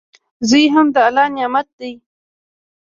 زوی 0.49 0.65
هم 0.73 0.87
د 0.93 0.97
الله 1.07 1.25
نعمت 1.35 1.67
دئ. 1.79 1.93